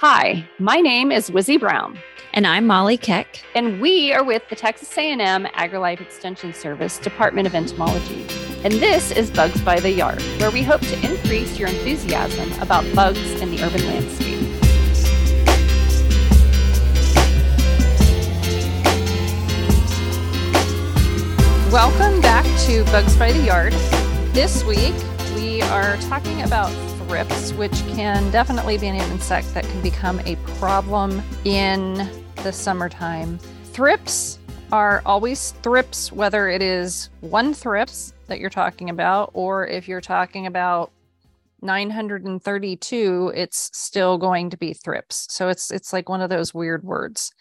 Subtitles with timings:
[0.00, 1.98] Hi, my name is Wizzy Brown.
[2.34, 3.42] And I'm Molly Keck.
[3.54, 8.26] And we are with the Texas A&M AgriLife Extension Service Department of Entomology.
[8.62, 12.84] And this is Bugs by the Yard, where we hope to increase your enthusiasm about
[12.94, 14.36] bugs in the urban landscape.
[21.72, 23.72] Welcome back to Bugs by the Yard.
[24.34, 24.94] This week,
[25.36, 26.70] we are talking about
[27.06, 32.08] thrips, which can definitely be an insect that can become a problem in
[32.42, 33.38] the summertime.
[33.66, 34.40] Thrips
[34.72, 40.00] are always thrips, whether it is one thrips that you're talking about, or if you're
[40.00, 40.90] talking about
[41.62, 45.28] 932, it's still going to be thrips.
[45.30, 47.32] So it's it's like one of those weird words.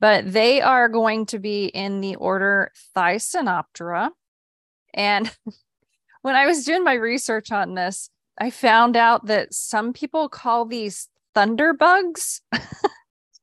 [0.00, 4.08] But they are going to be in the order Thysanoptera.
[4.94, 5.30] And
[6.22, 8.08] when I was doing my research on this,
[8.38, 12.40] I found out that some people call these thunderbugs.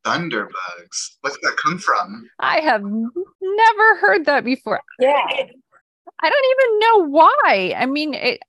[0.06, 1.18] thunderbugs.
[1.22, 2.30] What's that come from?
[2.40, 4.82] I have never heard that before.
[5.00, 5.18] Yeah.
[6.22, 7.74] I don't even know why.
[7.78, 8.42] I mean, it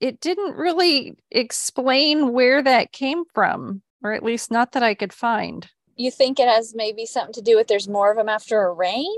[0.00, 5.12] it didn't really explain where that came from, or at least not that I could
[5.12, 5.68] find.
[5.96, 8.72] You think it has maybe something to do with there's more of them after a
[8.72, 9.16] rain?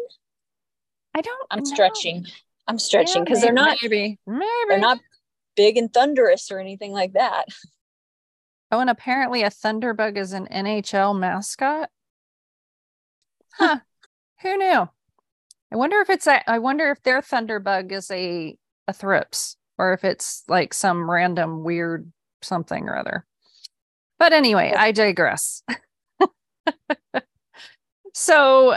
[1.15, 1.47] I don't.
[1.51, 1.65] I'm know.
[1.65, 2.27] stretching.
[2.67, 5.01] I'm stretching because Yeah, they're not maybe maybe they're not
[5.56, 7.47] big and thunderous or anything like that.
[8.73, 11.91] Oh, and apparently a thunderbug is an NHL mascot.
[13.55, 13.81] Huh.
[14.43, 14.89] Who knew?
[15.73, 18.56] I wonder if it's a, I wonder if their thunderbug is a
[18.87, 22.12] a thrips or if it's like some random weird
[22.43, 23.25] something or other.
[24.19, 25.62] But anyway, I digress.
[28.15, 28.77] so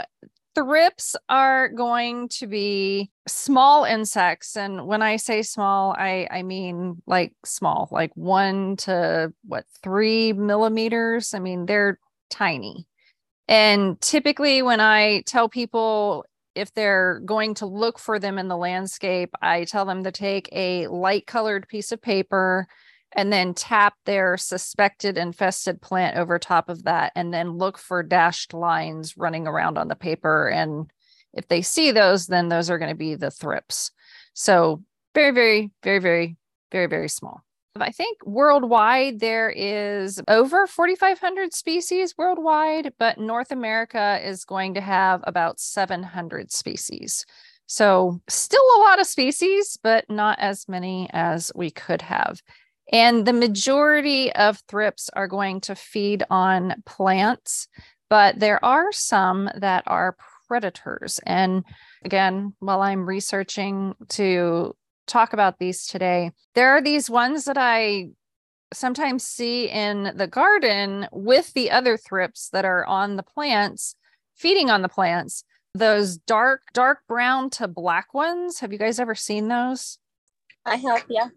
[0.54, 7.00] thrips are going to be small insects and when i say small i i mean
[7.06, 11.34] like small like one to what three millimeters?
[11.34, 11.98] I mean they're
[12.30, 12.86] tiny.
[13.48, 16.24] And typically when i tell people
[16.54, 20.48] if they're going to look for them in the landscape i tell them to take
[20.52, 22.66] a light colored piece of paper
[23.14, 28.02] and then tap their suspected infested plant over top of that and then look for
[28.02, 30.48] dashed lines running around on the paper.
[30.48, 30.90] And
[31.32, 33.90] if they see those then those are going to be the thrips.
[34.34, 34.82] So
[35.14, 36.36] very very very very
[36.72, 37.42] very very small.
[37.76, 44.80] I think worldwide there is over 4500 species worldwide but north america is going to
[44.80, 47.24] have about 700 species.
[47.66, 52.42] So still a lot of species but not as many as we could have
[52.92, 57.68] and the majority of thrips are going to feed on plants,
[58.10, 61.18] but there are some that are predators.
[61.24, 61.64] And
[62.04, 68.08] again, while I'm researching to talk about these today, there are these ones that I
[68.72, 73.96] sometimes see in the garden with the other thrips that are on the plants,
[74.34, 75.44] feeding on the plants.
[75.74, 78.60] Those dark, dark brown to black ones.
[78.60, 79.98] Have you guys ever seen those?
[80.64, 81.28] I have, yeah.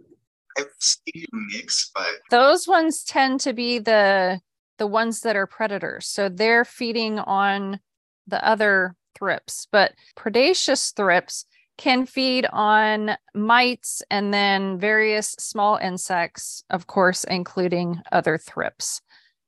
[0.58, 4.40] I've seen a mix, but those ones tend to be the
[4.78, 6.08] the ones that are predators.
[6.08, 7.80] So they're feeding on
[8.28, 11.46] the other thrips but predaceous thrips
[11.78, 19.02] can feed on mites and then various small insects of course including other thrips.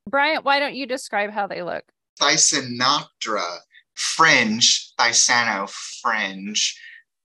[0.08, 1.84] Bryant why don't you describe how they look?
[2.20, 3.60] Thysanoptera
[3.94, 5.70] fringe, Thysano
[6.02, 6.80] fringe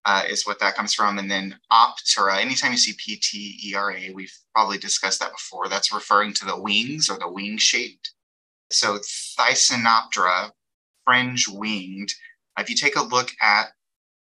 [0.04, 1.18] uh, is what that comes from.
[1.18, 5.32] And then Optera, anytime you see P T E R A, we've probably discussed that
[5.32, 5.68] before.
[5.68, 8.12] That's referring to the wings or the wing shaped.
[8.70, 8.98] So
[9.38, 10.50] Thysanoptera,
[11.06, 12.12] fringe winged.
[12.58, 13.72] If you take a look at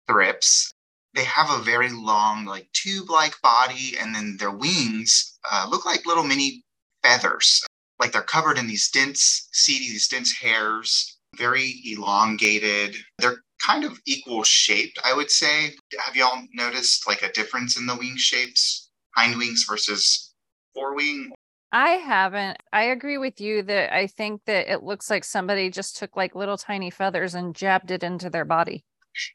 [0.08, 0.72] thrips,
[1.14, 5.86] they have a very long, like tube like body, and then their wings uh, look
[5.86, 6.64] like little mini
[7.04, 7.64] feathers.
[8.00, 12.96] Like they're covered in these dense, setae, these dense hairs, very elongated.
[13.20, 15.76] They're kind of equal shaped, I would say.
[16.00, 20.34] Have y'all noticed like a difference in the wing shapes, hind wings versus
[20.74, 21.32] forewing?
[21.72, 22.58] I haven't.
[22.74, 26.36] I agree with you that I think that it looks like somebody just took like
[26.36, 28.84] little tiny feathers and jabbed it into their body.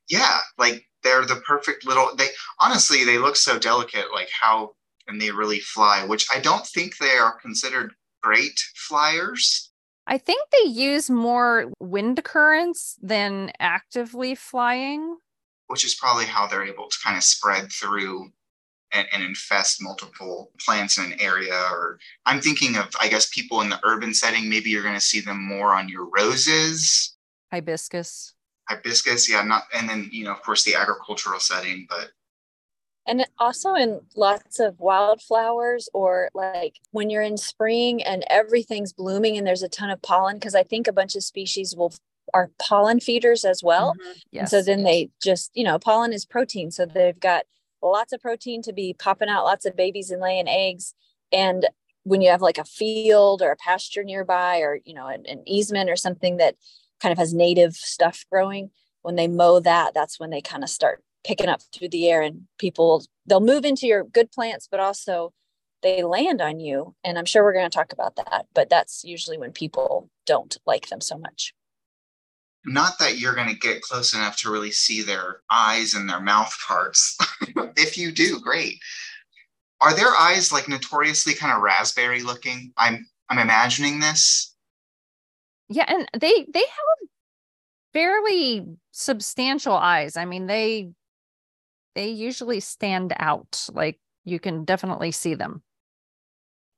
[0.08, 2.28] Yeah, like they're the perfect little they
[2.60, 4.72] honestly they look so delicate like how
[5.06, 9.65] can they really fly, which I don't think they are considered great flyers.
[10.06, 15.18] I think they use more wind currents than actively flying.
[15.68, 18.30] which is probably how they're able to kind of spread through
[18.92, 21.54] and, and infest multiple plants in an area.
[21.72, 24.48] Or I'm thinking of, I guess, people in the urban setting.
[24.48, 27.16] Maybe you're going to see them more on your roses,
[27.52, 28.34] Hibiscus.
[28.68, 29.28] hibiscus.
[29.28, 31.86] Yeah, not, and then you know, of course, the agricultural setting.
[31.88, 32.10] But
[33.06, 39.36] And also in lots of wildflowers, or like when you're in spring and everything's blooming
[39.36, 41.94] and there's a ton of pollen, because I think a bunch of species will
[42.34, 43.94] are pollen feeders as well.
[43.94, 44.18] Mm-hmm.
[44.32, 44.50] Yes.
[44.50, 46.70] so then they just, you know, pollen is protein.
[46.70, 47.44] So they've got
[47.82, 50.94] lots of protein to be popping out lots of babies and laying eggs.
[51.32, 51.66] And
[52.02, 55.42] when you have like a field or a pasture nearby or, you know, an, an
[55.46, 56.56] easement or something that
[57.00, 58.70] kind of has native stuff growing,
[59.02, 62.22] when they mow that, that's when they kind of start picking up through the air
[62.22, 65.32] and people they'll move into your good plants but also
[65.82, 66.94] they land on you.
[67.04, 70.56] And i'm sure we're going to talk about that but that's usually when people don't
[70.66, 71.52] like them so much.
[72.64, 76.20] Not that you're going to get close enough to really see their eyes and their
[76.20, 77.16] mouth parts.
[77.78, 78.78] If you do great.
[79.82, 82.72] Are their eyes like notoriously kind of raspberry looking?
[82.76, 84.54] I'm i'm imagining this.
[85.68, 87.08] Yeah and they they have
[87.92, 90.16] fairly substantial eyes.
[90.16, 90.90] I mean they
[91.96, 93.66] they usually stand out.
[93.72, 95.62] Like you can definitely see them.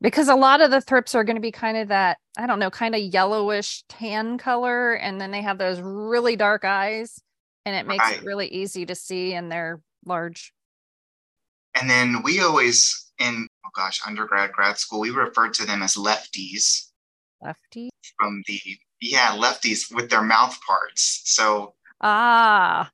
[0.01, 2.61] Because a lot of the thrips are going to be kind of that, I don't
[2.61, 4.93] know, kind of yellowish tan color.
[4.95, 7.21] And then they have those really dark eyes.
[7.67, 8.19] And it makes right.
[8.19, 10.53] it really easy to see and they're large.
[11.79, 15.97] And then we always, in, oh gosh, undergrad, grad school, we referred to them as
[15.97, 16.91] lefties.
[17.43, 17.91] Lefties?
[18.19, 18.61] From the,
[19.01, 21.23] yeah, lefties with their mouth parts.
[21.25, 22.91] So, ah,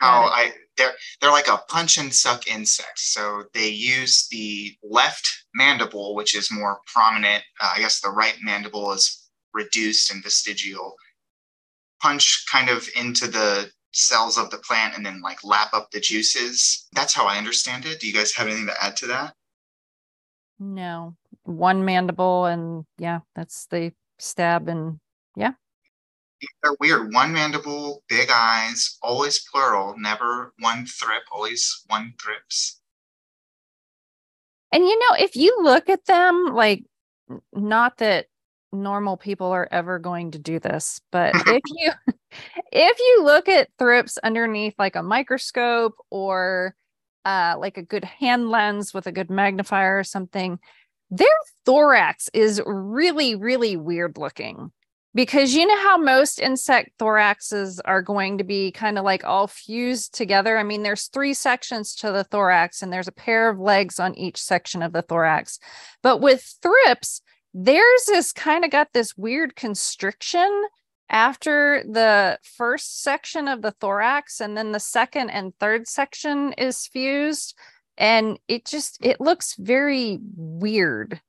[0.00, 2.98] how I they're they're like a punch and suck insect.
[2.98, 7.42] So they use the left mandible, which is more prominent.
[7.60, 10.94] Uh, I guess the right mandible is reduced and vestigial.
[12.00, 16.00] Punch kind of into the cells of the plant and then like lap up the
[16.00, 16.88] juices.
[16.92, 18.00] That's how I understand it.
[18.00, 19.34] Do you guys have anything to add to that?
[20.58, 21.14] No.
[21.44, 25.00] One mandible and yeah, that's the stab and
[25.36, 25.52] yeah
[26.62, 27.12] they're weird.
[27.12, 32.80] One mandible, big eyes, always plural, never one thrip, always one thrips.
[34.72, 36.84] And you know, if you look at them, like,
[37.52, 38.26] not that
[38.72, 41.92] normal people are ever going to do this, but if you
[42.72, 46.74] if you look at thrips underneath like a microscope or
[47.24, 50.58] uh, like a good hand lens with a good magnifier or something,
[51.10, 51.28] their
[51.64, 54.72] thorax is really, really weird looking
[55.14, 59.46] because you know how most insect thoraxes are going to be kind of like all
[59.46, 60.58] fused together?
[60.58, 64.14] I mean there's three sections to the thorax and there's a pair of legs on
[64.16, 65.58] each section of the thorax.
[66.02, 67.22] But with thrips
[67.54, 70.64] theirs is kind of got this weird constriction
[71.10, 76.86] after the first section of the thorax and then the second and third section is
[76.86, 77.54] fused
[77.98, 81.20] and it just it looks very weird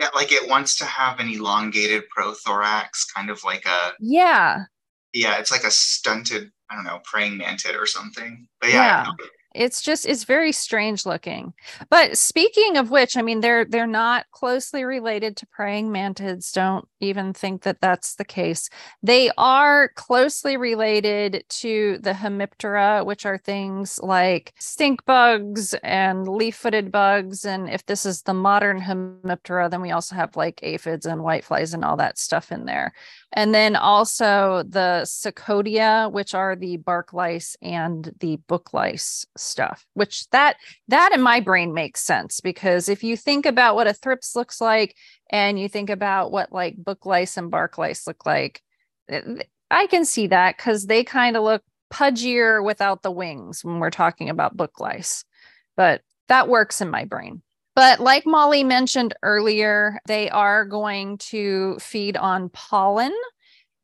[0.00, 4.64] yeah, like it wants to have an elongated prothorax, kind of like a yeah.
[5.12, 8.46] Yeah, it's like a stunted, I don't know, praying mantid or something.
[8.60, 11.52] But yeah, yeah it's just it's very strange looking.
[11.88, 16.86] But speaking of which i mean they're they're not closely related to praying mantids don't
[17.00, 18.68] even think that that's the case.
[19.02, 26.92] They are closely related to the hemiptera which are things like stink bugs and leaf-footed
[26.92, 31.20] bugs and if this is the modern hemiptera then we also have like aphids and
[31.20, 32.92] whiteflies and all that stuff in there
[33.32, 39.86] and then also the Psocodea, which are the bark lice and the book lice stuff,
[39.94, 40.56] which that
[40.88, 44.60] that in my brain makes sense because if you think about what a thrips looks
[44.60, 44.96] like
[45.30, 48.62] and you think about what like book lice and bark lice look like,
[49.08, 49.20] eh,
[49.70, 53.90] I can see that because they kind of look pudgier without the wings when we're
[53.90, 55.24] talking about book lice.
[55.76, 57.42] But that works in my brain.
[57.80, 63.14] But like Molly mentioned earlier, they are going to feed on pollen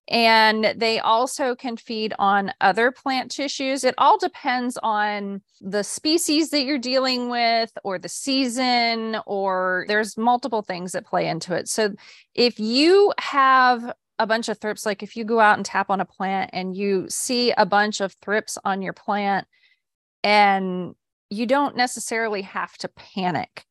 [0.07, 3.85] and they also can feed on other plant tissues.
[3.85, 10.19] It all depends on the species that you're dealing with or the season, or there's
[10.19, 11.67] multiple things that play into it.
[11.67, 11.95] So
[12.35, 16.03] if you have a bunch of thrips, like if you go out and tap on
[16.03, 19.47] a plant and you see a bunch of thrips on your plant,
[20.23, 20.95] and
[21.31, 23.66] you don't necessarily have to panic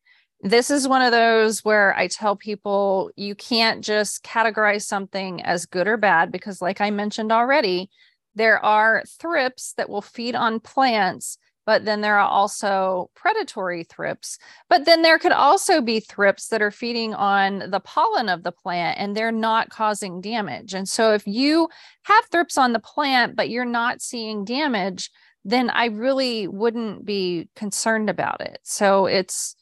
[0.45, 5.65] this is one of those where I tell people you can't just categorize something as
[5.65, 7.89] good or bad because, like I mentioned already,
[8.35, 14.37] there are thrips that will feed on plants, but then there are also predatory thrips.
[14.69, 18.51] But then there could also be thrips that are feeding on the pollen of the
[18.51, 20.75] plant and they're not causing damage.
[20.75, 21.69] And so, if you
[22.03, 25.09] have thrips on the plant, but you're not seeing damage,
[25.43, 28.59] then I really wouldn't be concerned about it.
[28.61, 29.55] So, it's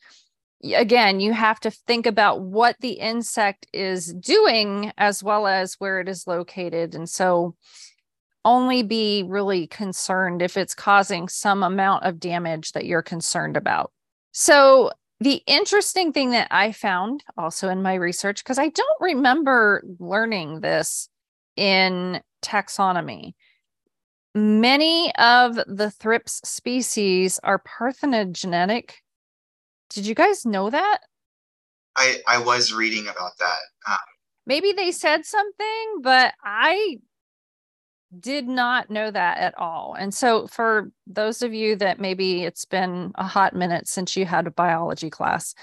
[0.63, 5.99] again, you have to think about what the insect is doing as well as where
[5.99, 6.95] it is located.
[6.95, 7.55] And so
[8.45, 13.91] only be really concerned if it's causing some amount of damage that you're concerned about.
[14.31, 19.81] So, the interesting thing that I found also in my research, because I don't remember
[19.99, 21.07] learning this
[21.55, 23.33] in taxonomy,
[24.35, 28.95] many of the thrips species are parthenogenetic.
[29.93, 30.99] Did you guys know that?
[31.95, 33.59] I, I was reading about that.
[33.87, 33.97] Um,
[34.45, 36.97] Maybe they said something, but I
[38.19, 39.95] did not know that at all.
[39.97, 44.25] And so, for those of you that maybe it's been a hot minute since you
[44.25, 45.55] had a biology class,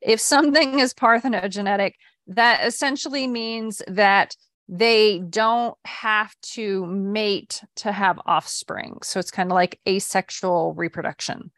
[0.00, 1.94] if something is parthenogenetic,
[2.28, 4.36] that essentially means that
[4.68, 8.98] they don't have to mate to have offspring.
[9.02, 11.50] So, it's kind of like asexual reproduction.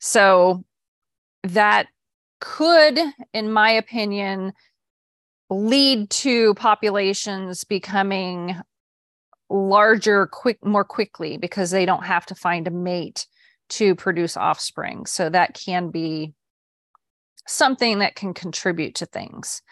[0.00, 0.64] So,
[1.44, 1.86] that
[2.40, 2.98] could,
[3.32, 4.52] in my opinion,
[5.50, 8.56] lead to populations becoming
[9.50, 13.26] larger quick more quickly because they don't have to find a mate
[13.68, 15.06] to produce offspring.
[15.06, 16.34] So that can be
[17.46, 19.62] something that can contribute to things.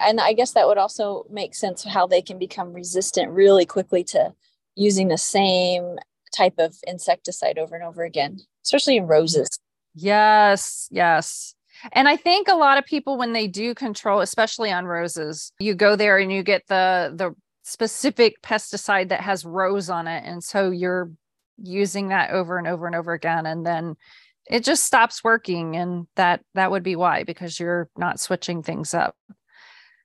[0.00, 4.02] And i guess that would also make sense how they can become resistant really quickly
[4.04, 4.32] to
[4.74, 5.98] using the same
[6.36, 9.48] type of insecticide over and over again especially in roses
[9.94, 11.54] yes yes.
[11.92, 15.74] And I think a lot of people, when they do control, especially on roses, you
[15.74, 20.42] go there and you get the the specific pesticide that has rose on it, and
[20.42, 21.10] so you're
[21.62, 23.96] using that over and over and over again, and then
[24.46, 28.94] it just stops working, and that that would be why because you're not switching things
[28.94, 29.16] up.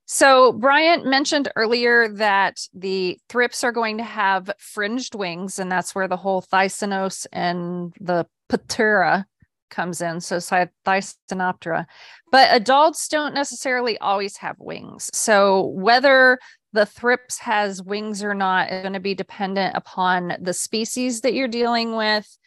[0.05, 5.93] So, Bryant mentioned earlier that the thrips are going to have fringed wings, and that's
[5.93, 9.27] where the whole Thysanose and the Patera
[9.69, 11.85] comes in, so Thysanoptera.
[12.31, 15.09] But adults don't necessarily always have wings.
[15.13, 16.39] So whether
[16.73, 21.33] the thrips has wings or not is going to be dependent upon the species that
[21.33, 22.37] you're dealing with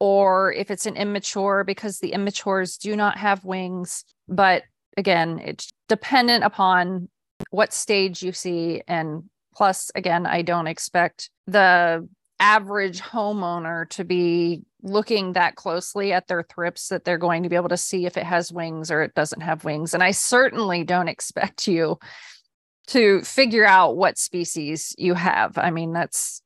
[0.00, 4.64] or if it's an immature because the immatures do not have wings but
[4.96, 7.08] again it's dependent upon
[7.50, 9.22] what stage you see and
[9.54, 12.06] plus again i don't expect the
[12.42, 17.54] average homeowner to be looking that closely at their thrips that they're going to be
[17.54, 19.94] able to see if it has wings or it doesn't have wings.
[19.94, 21.98] And I certainly don't expect you
[22.88, 25.56] to figure out what species you have.
[25.56, 26.42] I mean, that's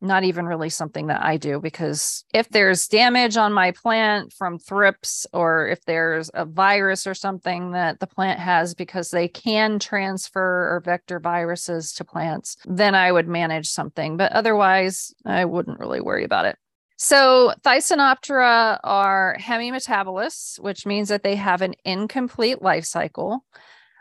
[0.00, 4.58] not even really something that I do because if there's damage on my plant from
[4.58, 9.78] thrips or if there's a virus or something that the plant has because they can
[9.78, 14.16] transfer or vector viruses to plants, then I would manage something.
[14.16, 16.56] But otherwise, I wouldn't really worry about it.
[17.02, 23.42] So, Thysanoptera are hemimetabolists, which means that they have an incomplete life cycle,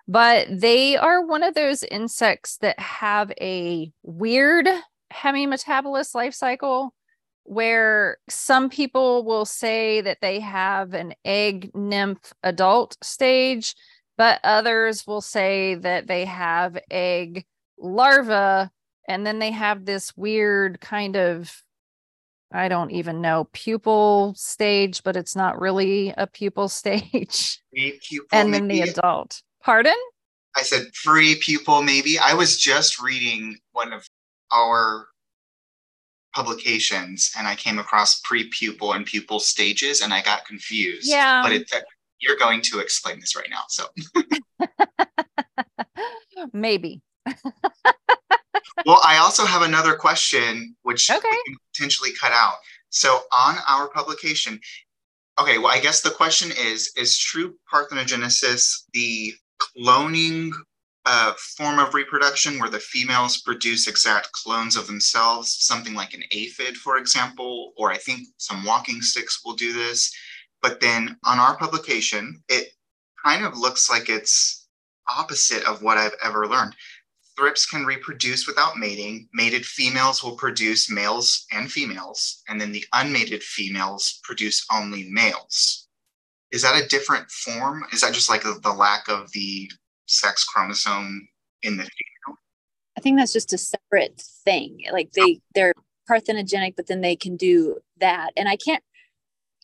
[0.06, 4.68] but they are one of those insects that have a weird
[5.14, 6.94] hemimetabolist life cycle
[7.44, 13.76] where some people will say that they have an egg nymph adult stage,
[14.18, 17.46] but others will say that they have egg
[17.80, 18.70] larva.
[19.08, 21.64] And then they have this weird kind of
[22.52, 27.62] I don't even know pupal stage, but it's not really a pupal stage.
[27.76, 29.42] Pupal, and then the adult.
[29.64, 29.98] Pardon?
[30.56, 32.18] I said free pupil, maybe.
[32.18, 34.08] I was just reading one of
[34.52, 35.08] our
[36.34, 41.08] publications and I came across pre-pupal and pupal stages and I got confused.
[41.10, 41.42] Yeah.
[41.44, 41.72] But it,
[42.20, 43.64] you're going to explain this right now.
[43.68, 43.86] So
[46.54, 47.02] maybe.
[48.86, 51.20] well, I also have another question, which okay.
[51.30, 52.56] we can potentially cut out.
[52.90, 54.60] So on our publication,
[55.40, 60.52] okay, well, I guess the question is Is true parthenogenesis the cloning
[61.12, 66.22] uh, form of reproduction where the females produce exact clones of themselves, something like an
[66.32, 70.16] aphid, for example, or I think some walking sticks will do this.
[70.62, 72.68] But then on our publication, it
[73.26, 74.68] kind of looks like it's
[75.18, 76.76] opposite of what I've ever learned.
[77.36, 79.30] Thrips can reproduce without mating.
[79.34, 85.88] Mated females will produce males and females, and then the unmated females produce only males.
[86.52, 87.84] Is that a different form?
[87.92, 89.72] Is that just like the lack of the
[90.10, 91.28] sex chromosome
[91.64, 92.38] in the female?
[92.98, 94.84] I think that's just a separate thing.
[94.92, 95.74] Like they they're
[96.10, 98.32] parthenogenic, but then they can do that.
[98.36, 98.84] And I can't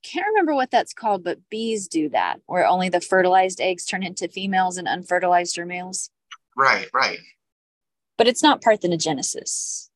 [0.04, 4.04] can't remember what that's called, but bees do that, where only the fertilized eggs turn
[4.04, 6.10] into females and unfertilized are males.
[6.56, 7.20] Right, right
[8.18, 9.90] but it's not parthenogenesis.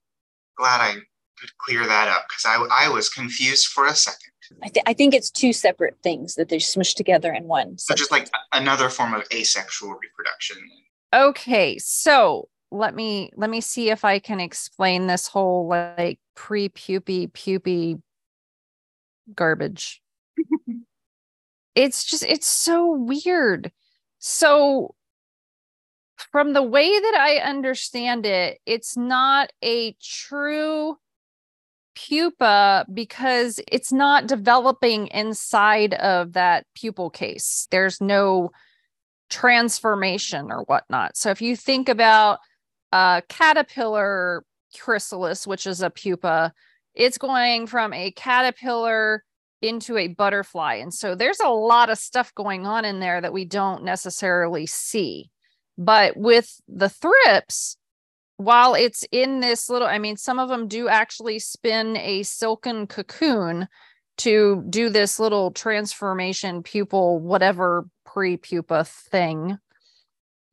[0.57, 0.93] Glad I
[1.39, 4.31] could clear that up because I, I was confused for a second.
[4.63, 7.77] I, th- I think it's two separate things that they're smushed together in one.
[7.77, 10.57] So just like another form of asexual reproduction.
[11.13, 17.31] Okay, so let me let me see if I can explain this whole like pre-pupy
[17.31, 18.01] pupy
[19.33, 20.01] garbage.
[21.75, 23.71] it's just it's so weird.
[24.19, 24.95] So
[26.31, 30.97] from the way that I understand it, it's not a true
[32.07, 37.67] pupa because it's not developing inside of that pupal case.
[37.71, 38.51] There's no
[39.29, 41.17] transformation or whatnot.
[41.17, 42.39] So if you think about
[42.91, 44.43] a caterpillar
[44.77, 46.53] chrysalis, which is a pupa,
[46.95, 49.23] it's going from a caterpillar
[49.61, 50.75] into a butterfly.
[50.75, 54.65] And so there's a lot of stuff going on in there that we don't necessarily
[54.65, 55.29] see.
[55.77, 57.77] But with the thrips,
[58.39, 62.87] while it's in this little, I mean, some of them do actually spin a silken
[62.87, 63.67] cocoon
[64.19, 69.57] to do this little transformation pupal, whatever pre pupa thing.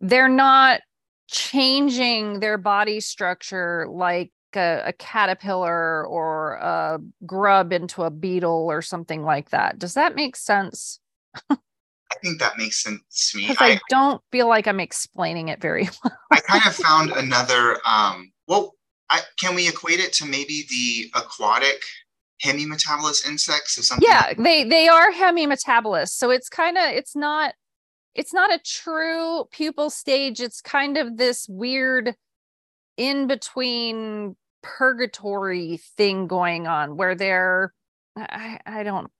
[0.00, 0.80] They're not
[1.28, 8.82] changing their body structure like a, a, caterpillar or a grub into a beetle or
[8.82, 9.78] something like that.
[9.78, 10.98] Does that make sense?
[12.12, 13.48] I think that makes sense to me.
[13.48, 16.16] Because I, I, don't feel like I'm explaining it very well.
[16.30, 17.78] I kind of found another.
[17.86, 18.74] Um, well,
[19.10, 21.82] I, can we equate it to maybe the aquatic
[22.44, 24.06] hemimetabolous insects or something?
[24.08, 26.08] Yeah, they they are hemimetabolous.
[26.08, 27.54] So it's kind of it's not
[28.14, 30.40] it's not a true pupal stage.
[30.40, 32.14] It's kind of this weird
[32.96, 37.72] in between purgatory thing going on where they're
[38.16, 39.10] I, I don't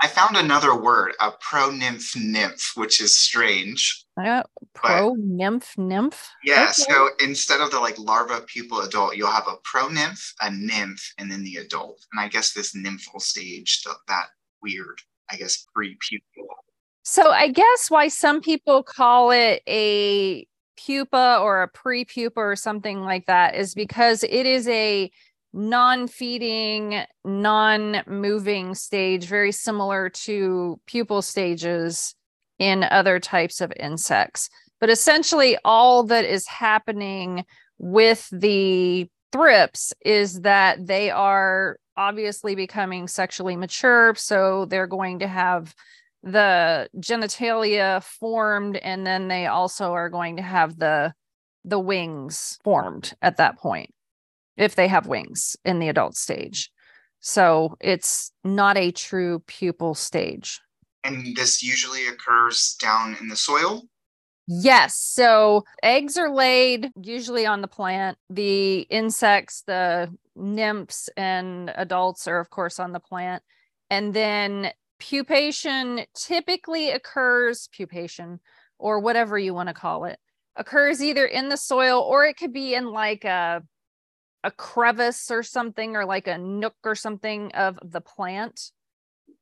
[0.00, 4.04] I found another word, a pro nymph nymph, which is strange.
[4.22, 4.42] Uh,
[4.74, 6.28] pro nymph nymph.
[6.44, 6.64] Yeah.
[6.64, 6.72] Okay.
[6.72, 11.14] So instead of the like larva pupal adult, you'll have a pro nymph, a nymph,
[11.18, 12.04] and then the adult.
[12.12, 14.26] And I guess this nymphal stage, that
[14.62, 15.00] weird,
[15.30, 16.46] I guess, pre pupal.
[17.02, 22.56] So I guess why some people call it a pupa or a pre pupa or
[22.56, 25.10] something like that is because it is a
[25.56, 32.14] non-feeding non-moving stage very similar to pupal stages
[32.58, 34.50] in other types of insects.
[34.80, 37.44] But essentially all that is happening
[37.78, 45.26] with the thrips is that they are obviously becoming sexually mature so they're going to
[45.26, 45.74] have
[46.22, 51.12] the genitalia formed and then they also are going to have the
[51.64, 53.90] the wings formed at that point
[54.56, 56.70] if they have wings in the adult stage.
[57.20, 60.60] So it's not a true pupal stage.
[61.04, 63.84] And this usually occurs down in the soil?
[64.48, 64.96] Yes.
[64.96, 68.16] So eggs are laid usually on the plant.
[68.30, 73.42] The insects, the nymphs and adults are, of course, on the plant.
[73.90, 78.38] And then pupation typically occurs, pupation,
[78.78, 80.18] or whatever you want to call it,
[80.54, 83.62] occurs either in the soil or it could be in like a
[84.44, 88.70] a crevice or something or like a nook or something of the plant.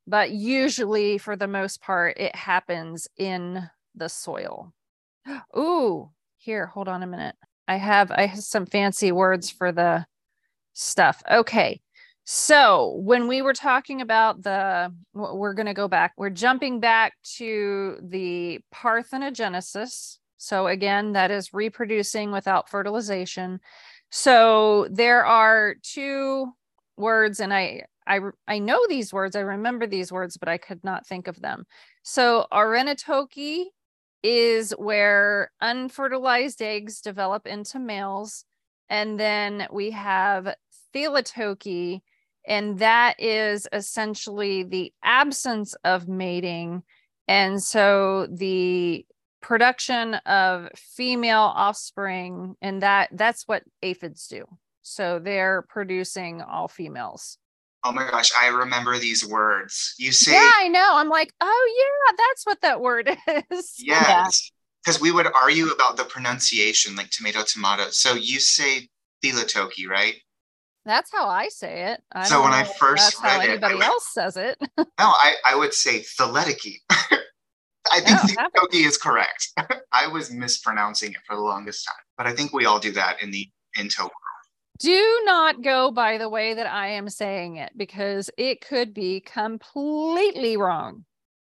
[0.06, 4.72] But usually for the most part it happens in the soil.
[5.56, 6.10] Ooh
[6.44, 7.34] here hold on a minute.
[7.66, 10.06] I have i have some fancy words for the
[10.74, 11.22] stuff.
[11.30, 11.80] Okay
[12.26, 17.14] so when we were talking about the we're going to go back we're jumping back
[17.36, 20.18] to the parthenogenesis.
[20.36, 23.60] So again that is reproducing without fertilization
[24.16, 26.46] so there are two
[26.96, 29.34] words, and I I I know these words.
[29.34, 31.66] I remember these words, but I could not think of them.
[32.04, 33.64] So arrhenotoky
[34.22, 38.44] is where unfertilized eggs develop into males,
[38.88, 40.54] and then we have
[40.94, 42.02] thelytoky,
[42.46, 46.84] and that is essentially the absence of mating.
[47.26, 49.04] And so the
[49.44, 54.42] production of female offspring and that that's what aphids do
[54.80, 57.36] so they're producing all females
[57.84, 61.74] oh my gosh i remember these words you say yeah i know i'm like oh
[61.78, 63.06] yeah that's what that word
[63.50, 64.50] is yes
[64.82, 65.02] because yeah.
[65.02, 68.88] we would argue about the pronunciation like tomato tomato so you say
[69.22, 70.14] thelytoky right
[70.86, 72.02] that's how I say it.
[72.12, 74.58] I so when I first that's how anybody it, else says it.
[74.76, 76.74] no, I, I would say theletiki.
[77.92, 79.48] I think oh, Kogi is correct.
[79.92, 83.22] I was mispronouncing it for the longest time, but I think we all do that
[83.22, 84.12] in the Ento world.
[84.80, 89.20] Do not go by the way that I am saying it because it could be
[89.20, 91.04] completely wrong.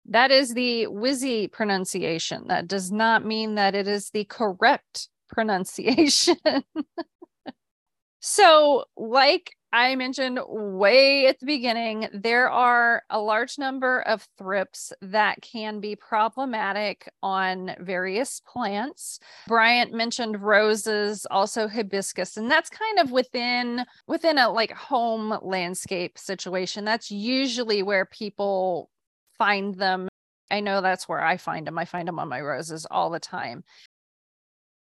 [0.06, 2.48] That is the Wizzy pronunciation.
[2.48, 6.36] That does not mean that it is the correct pronunciation.
[8.20, 14.92] so, like I mentioned way at the beginning, there are a large number of thrips
[15.02, 19.18] that can be problematic on various plants.
[19.48, 26.18] Bryant mentioned roses, also hibiscus, and that's kind of within within a like home landscape
[26.18, 26.84] situation.
[26.84, 28.90] That's usually where people
[29.36, 30.06] find them.
[30.52, 31.78] I know that's where I find them.
[31.78, 33.64] I find them on my roses all the time.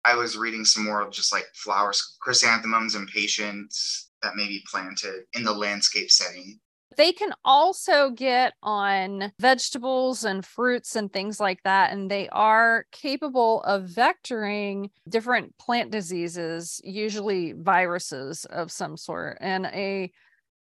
[0.05, 4.63] I was reading some more of just like flowers, chrysanthemums, and impatiens that may be
[4.69, 6.59] planted in the landscape setting.
[6.95, 11.91] They can also get on vegetables and fruits and things like that.
[11.91, 19.37] And they are capable of vectoring different plant diseases, usually viruses of some sort.
[19.41, 20.11] And a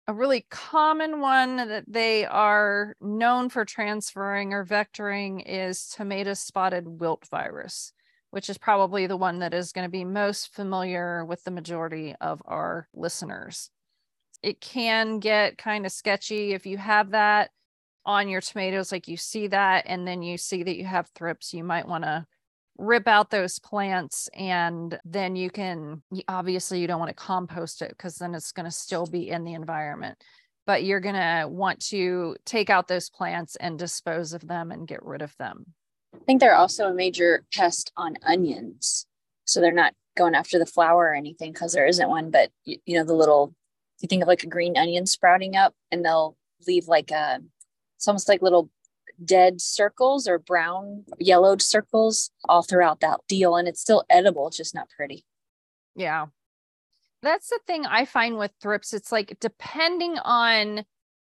[0.07, 6.87] a really common one that they are known for transferring or vectoring is tomato spotted
[6.87, 7.95] wilt virus
[8.35, 12.17] which is probably the one that is going to be most familiar with the majority
[12.21, 13.71] of our listeners.
[14.43, 17.51] It can get kind of sketchy if you have that
[18.05, 21.55] on your tomatoes, like you see that, and then you see that you have thrips,
[21.55, 22.27] you might want to
[22.77, 27.91] rip out those plants and then you can obviously you don't want to compost it
[27.91, 30.19] because then it's going to still be in the environment
[30.67, 34.89] but you're going to want to take out those plants and dispose of them and
[34.89, 35.67] get rid of them
[36.15, 39.07] I think they're also a major pest on onions.
[39.45, 42.79] So they're not going after the flower or anything because there isn't one, but you,
[42.87, 43.55] you, know, the little,
[44.01, 47.41] you think of like a green onion sprouting up and they'll leave like a,
[47.97, 48.71] it's almost like little
[49.23, 53.57] dead circles or brown, yellowed circles all throughout that deal.
[53.57, 55.25] And it's still edible, it's just not pretty.
[55.95, 56.27] Yeah.
[57.23, 58.93] That's the thing I find with thrips.
[58.93, 60.85] It's like depending on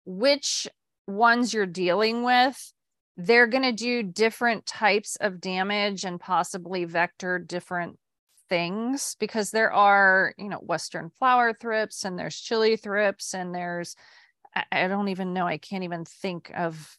[0.05, 0.67] which
[1.07, 2.72] ones you're dealing with,
[3.17, 7.97] they're going to do different types of damage and possibly vector different
[8.49, 13.95] things because there are, you know, Western flower thrips and there's chili thrips and there's,
[14.71, 16.97] I don't even know, I can't even think of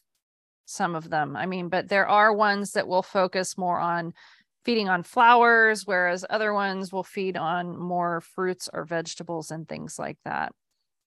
[0.65, 1.35] some of them.
[1.35, 4.13] I mean, but there are ones that will focus more on
[4.63, 9.99] feeding on flowers, whereas other ones will feed on more fruits or vegetables and things
[9.99, 10.51] like that.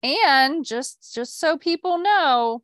[0.03, 2.61] And just just so people know,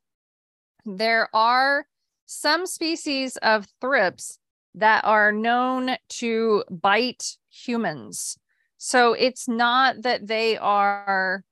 [0.85, 1.85] there are
[2.25, 4.39] some species of thrips
[4.75, 8.37] that are known to bite humans.
[8.77, 11.43] So it's not that they are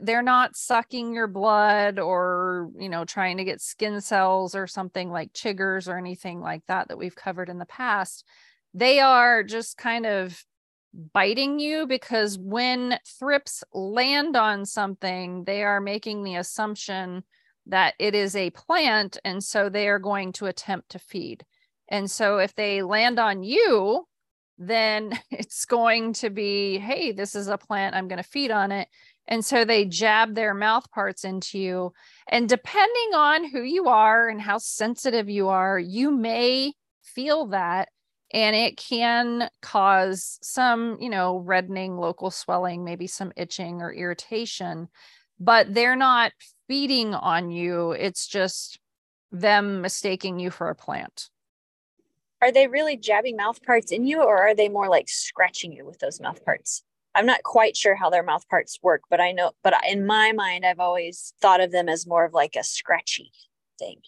[0.00, 5.10] they're not sucking your blood or you know trying to get skin cells or something
[5.10, 8.24] like chiggers or anything like that that we've covered in the past
[8.74, 10.44] they are just kind of
[11.12, 17.24] biting you because when thrips land on something they are making the assumption
[17.66, 21.44] that it is a plant and so they are going to attempt to feed.
[21.88, 24.06] And so if they land on you
[24.58, 28.72] then it's going to be hey this is a plant i'm going to feed on
[28.72, 28.88] it.
[29.28, 31.92] And so they jab their mouth parts into you.
[32.26, 36.72] And depending on who you are and how sensitive you are you may
[37.02, 37.88] feel that
[38.32, 44.88] and it can cause some you know reddening local swelling maybe some itching or irritation
[45.38, 46.32] but they're not
[46.72, 47.92] feeding on you.
[47.92, 48.78] It's just
[49.30, 51.28] them mistaking you for a plant.
[52.40, 55.84] Are they really jabbing mouth parts in you or are they more like scratching you
[55.84, 56.82] with those mouth parts?
[57.14, 60.32] I'm not quite sure how their mouth parts work, but I know, but in my
[60.32, 63.32] mind, I've always thought of them as more of like a scratchy
[63.78, 63.98] thing.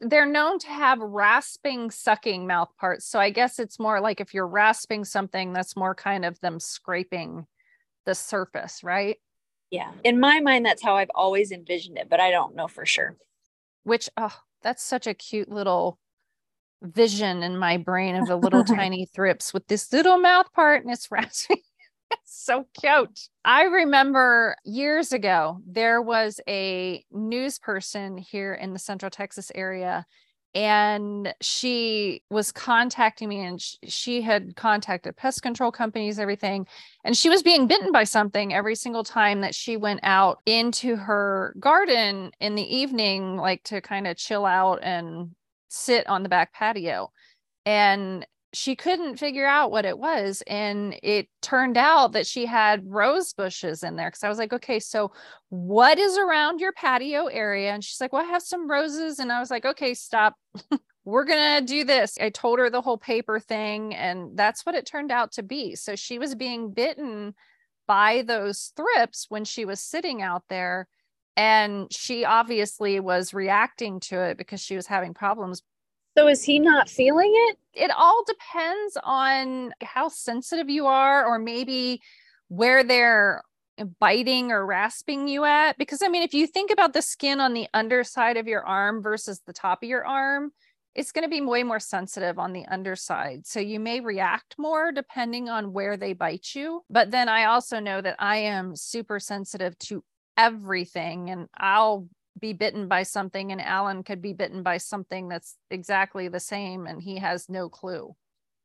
[0.00, 3.06] They're known to have rasping, sucking mouth parts.
[3.06, 6.58] So I guess it's more like if you're rasping something, that's more kind of them
[6.58, 7.46] scraping
[8.04, 9.18] the surface, right?
[9.70, 9.92] Yeah.
[10.04, 13.16] In my mind, that's how I've always envisioned it, but I don't know for sure.
[13.84, 15.98] Which, oh, that's such a cute little
[16.82, 20.92] vision in my brain of a little tiny thrips with this little mouth part and
[20.92, 21.58] it's rasping.
[22.10, 23.28] it's so cute.
[23.44, 30.04] I remember years ago, there was a news person here in the Central Texas area
[30.54, 36.66] and she was contacting me and sh- she had contacted pest control companies everything
[37.04, 40.96] and she was being bitten by something every single time that she went out into
[40.96, 45.30] her garden in the evening like to kind of chill out and
[45.70, 47.10] sit on the back patio.
[47.64, 52.82] And she couldn't figure out what it was and it turned out that she had
[52.84, 55.12] rose bushes in there because i was like okay so
[55.50, 57.72] what is around your patio area?
[57.72, 60.34] And she's like well i have some roses and i was like okay stop.
[61.04, 62.18] We're gonna do this.
[62.20, 65.74] I told her the whole paper thing and that's what it turned out to be.
[65.74, 67.34] So she was being bitten
[67.88, 70.86] by those thrips when she was sitting out there
[71.36, 75.62] and she obviously was reacting to it because she was having problems
[76.16, 77.58] so is he not feeling it?
[77.74, 82.00] It all depends on how sensitive you are, or maybe
[82.48, 83.42] where they're
[83.98, 85.78] biting or rasping you at.
[85.78, 89.02] Because i mean if you think about the skin on the underside of your arm
[89.02, 90.52] versus the top of your arm
[90.94, 93.46] it's going to be way more sensitive on the underside.
[93.46, 96.82] So you may react more depending on where they bite you.
[96.90, 100.02] But then i also know that i am super sensitive to
[100.36, 105.56] everything and i'll be bitten by something and alan could be bitten by something that's
[105.70, 108.14] exactly the same and he has no clue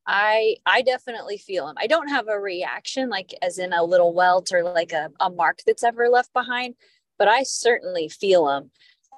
[0.08, 1.76] I I definitely feel them.
[1.80, 5.30] I don't have a reaction like as in a little welt or like a, a
[5.30, 6.76] mark that's ever left behind,
[7.18, 8.72] but I certainly feel them.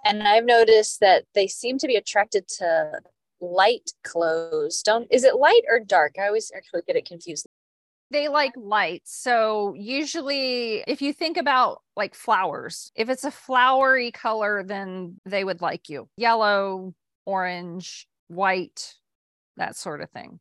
[0.06, 3.02] And I've noticed that they seem to be attracted to
[3.42, 4.82] light clothes.
[4.82, 6.16] Don't is it light or dark?
[6.20, 7.48] I always actually get it confused.
[8.10, 9.02] They like light.
[9.06, 15.44] So usually if you think about like flowers, if it's a flowery color, then they
[15.44, 16.08] would like you.
[16.16, 16.94] Yellow,
[17.26, 18.96] orange, white,
[19.58, 20.40] that sort of thing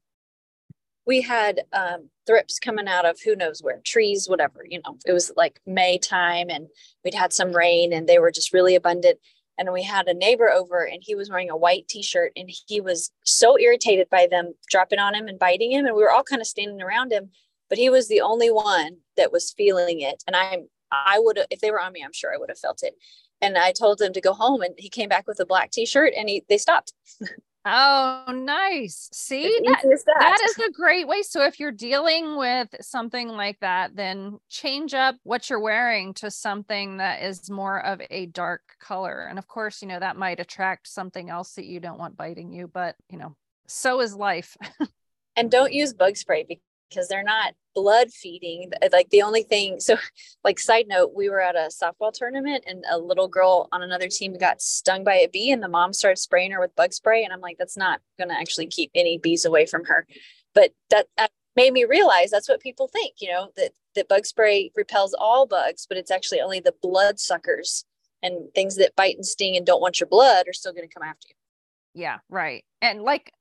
[1.07, 5.13] we had um, thrips coming out of who knows where trees whatever you know it
[5.13, 6.67] was like may time and
[7.05, 9.19] we'd had some rain and they were just really abundant
[9.59, 12.81] and we had a neighbor over and he was wearing a white t-shirt and he
[12.81, 16.25] was so irritated by them dropping on him and biting him and we were all
[16.25, 17.31] kind of standing around him
[17.69, 20.59] but he was the only one that was feeling it and i
[20.91, 22.95] i would if they were on me i'm sure i would have felt it
[23.41, 26.13] and i told him to go home and he came back with a black t-shirt
[26.17, 26.93] and he they stopped
[27.69, 29.09] Oh, nice.
[29.13, 30.05] See, that, that.
[30.21, 31.23] that is a great way.
[31.23, 36.31] So, if you're dealing with something like that, then change up what you're wearing to
[36.31, 39.27] something that is more of a dark color.
[39.29, 42.53] And of course, you know, that might attract something else that you don't want biting
[42.53, 43.35] you, but you know,
[43.67, 44.57] so is life.
[45.37, 46.45] and don't use bug spray
[46.89, 48.73] because they're not blood feeding.
[48.93, 49.97] Like the only thing so
[50.45, 54.09] like side note we were at a softball tournament and a little girl on another
[54.09, 57.23] team got stung by a bee and the mom started spraying her with bug spray
[57.23, 60.07] and i'm like that's not going to actually keep any bees away from her.
[60.55, 64.27] But that, that made me realize that's what people think you know that that bug
[64.27, 67.85] spray repels all bugs but it's actually only the blood suckers
[68.23, 70.93] and things that bite and sting and don't want your blood are still going to
[70.93, 72.03] come after you.
[72.03, 72.65] Yeah right.
[72.83, 73.33] And like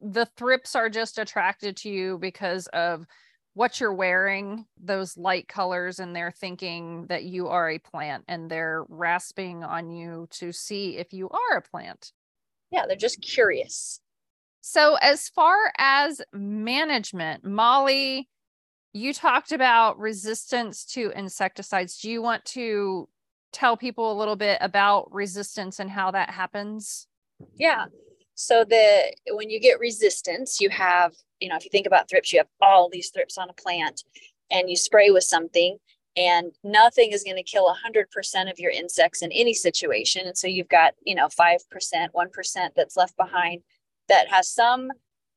[0.00, 3.06] the thrips are just attracted to you because of
[3.54, 8.50] what you're wearing, those light colors, and they're thinking that you are a plant and
[8.50, 12.12] they're rasping on you to see if you are a plant.
[12.70, 14.00] Yeah, they're just curious.
[14.60, 18.28] So, as far as management, Molly,
[18.92, 21.98] you talked about resistance to insecticides.
[21.98, 23.08] Do you want to
[23.52, 27.06] tell people a little bit about resistance and how that happens?
[27.56, 27.86] Yeah.
[28.36, 32.32] So the when you get resistance, you have, you know, if you think about thrips,
[32.32, 34.04] you have all these thrips on a plant
[34.50, 35.78] and you spray with something
[36.16, 40.26] and nothing is going to kill 100% of your insects in any situation.
[40.26, 41.58] And so you've got, you know, 5%,
[42.14, 43.62] 1% that's left behind
[44.08, 44.90] that has some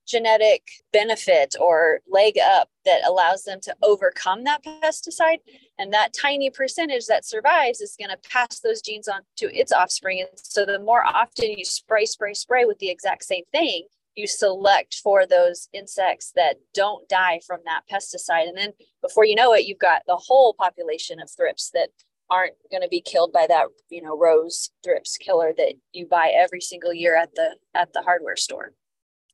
[0.09, 5.37] genetic benefit or leg up that allows them to overcome that pesticide.
[5.77, 9.71] And that tiny percentage that survives is going to pass those genes on to its
[9.71, 10.21] offspring.
[10.21, 13.83] And so the more often you spray, spray, spray with the exact same thing,
[14.15, 18.49] you select for those insects that don't die from that pesticide.
[18.49, 21.89] And then before you know it, you've got the whole population of thrips that
[22.29, 26.31] aren't going to be killed by that, you know, rose thrips killer that you buy
[26.35, 28.73] every single year at the at the hardware store.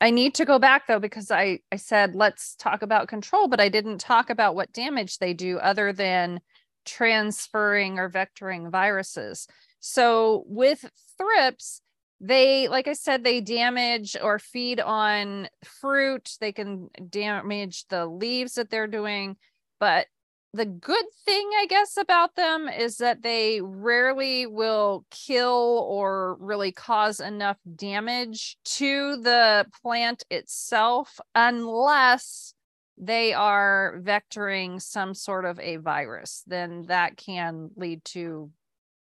[0.01, 3.60] I need to go back though because I I said let's talk about control, but
[3.60, 6.41] I didn't talk about what damage they do other than
[6.86, 9.47] transferring or vectoring viruses.
[9.79, 10.86] So with
[11.17, 11.81] thrips,
[12.19, 18.55] they like I said they damage or feed on fruit, they can damage the leaves
[18.55, 19.38] that they're doing,
[19.79, 20.08] but
[20.55, 26.71] the good thing, I guess, about them is that they rarely will kill or really
[26.71, 32.53] cause enough damage to the plant itself unless
[32.97, 36.43] they are vectoring some sort of a virus.
[36.47, 38.49] Then that can lead to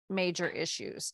[0.09, 1.11] major issues.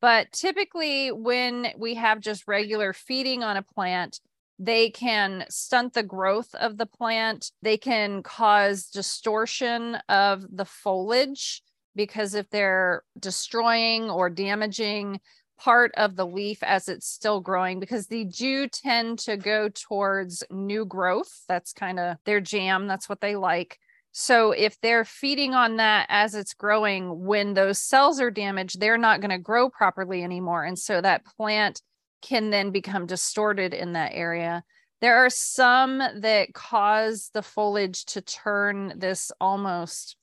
[0.00, 4.20] But typically, when we have just regular feeding on a plant,
[4.60, 7.50] they can stunt the growth of the plant.
[7.62, 11.62] They can cause distortion of the foliage
[11.96, 15.20] because if they're destroying or damaging
[15.58, 20.44] part of the leaf as it's still growing, because they do tend to go towards
[20.50, 21.42] new growth.
[21.48, 22.86] That's kind of their jam.
[22.86, 23.78] That's what they like.
[24.12, 28.98] So if they're feeding on that as it's growing, when those cells are damaged, they're
[28.98, 30.64] not going to grow properly anymore.
[30.64, 31.80] And so that plant
[32.22, 34.64] can then become distorted in that area.
[35.00, 40.16] There are some that cause the foliage to turn this almost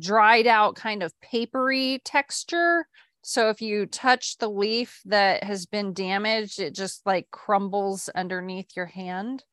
[0.00, 2.86] dried out kind of papery texture.
[3.22, 8.76] So if you touch the leaf that has been damaged, it just like crumbles underneath
[8.76, 9.44] your hand.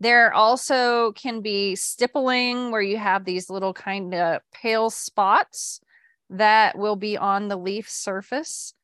[0.00, 5.80] There also can be stippling where you have these little kind of pale spots
[6.30, 8.74] that will be on the leaf surface.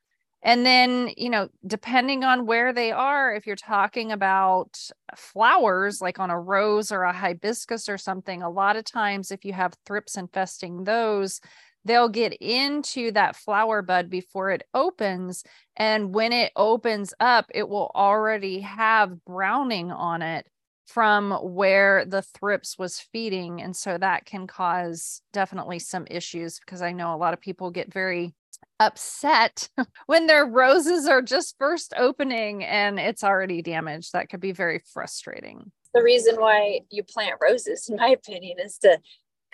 [0.44, 4.78] And then, you know, depending on where they are, if you're talking about
[5.16, 9.44] flowers like on a rose or a hibiscus or something, a lot of times if
[9.44, 11.40] you have thrips infesting those,
[11.86, 15.44] they'll get into that flower bud before it opens.
[15.76, 20.46] And when it opens up, it will already have browning on it
[20.86, 23.62] from where the thrips was feeding.
[23.62, 27.70] And so that can cause definitely some issues because I know a lot of people
[27.70, 28.34] get very
[28.80, 29.68] upset
[30.06, 34.12] when their roses are just first opening and it's already damaged.
[34.12, 35.70] That could be very frustrating.
[35.94, 38.98] The reason why you plant roses, in my opinion, is to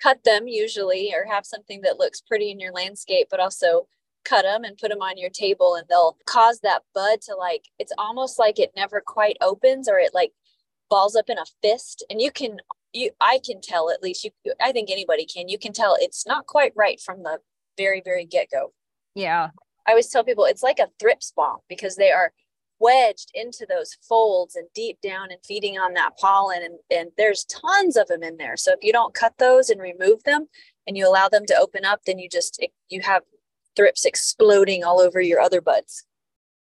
[0.03, 3.87] cut them usually or have something that looks pretty in your landscape, but also
[4.25, 7.65] cut them and put them on your table and they'll cause that bud to like
[7.79, 10.33] it's almost like it never quite opens or it like
[10.91, 12.59] balls up in a fist and you can
[12.93, 14.31] you i can tell at least you
[14.61, 17.39] i think anybody can you can tell it's not quite right from the
[17.79, 18.73] very very get-go
[19.15, 19.49] yeah.
[19.87, 22.33] I always tell people it's like a thrips bomb because they are
[22.79, 27.45] wedged into those folds and deep down and feeding on that pollen and, and there's
[27.45, 28.57] tons of them in there.
[28.57, 30.47] So if you don't cut those and remove them
[30.87, 33.23] and you allow them to open up then you just you have
[33.77, 36.05] thrips exploding all over your other buds.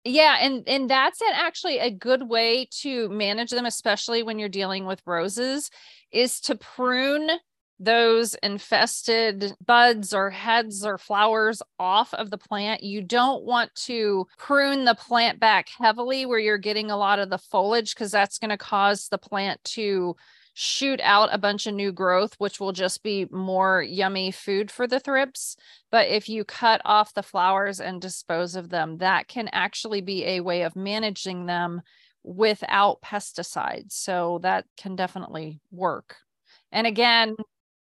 [0.04, 4.48] Yeah and and that's an, actually a good way to manage them especially when you're
[4.48, 5.70] dealing with roses
[6.12, 7.30] is to prune
[7.80, 12.82] those infested buds or heads or flowers off of the plant.
[12.82, 17.30] You don't want to prune the plant back heavily where you're getting a lot of
[17.30, 20.14] the foliage because that's going to cause the plant to
[20.52, 24.86] shoot out a bunch of new growth, which will just be more yummy food for
[24.86, 25.56] the thrips.
[25.90, 30.26] But if you cut off the flowers and dispose of them, that can actually be
[30.26, 31.80] a way of managing them
[32.22, 33.92] without pesticides.
[33.92, 36.16] So that can definitely work.
[36.72, 37.36] And again,